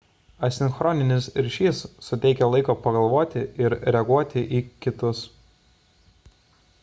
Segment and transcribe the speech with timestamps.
[0.45, 5.21] asinchroninis ryšys suteikia laiko pagalvoti ir reaguoti į kitus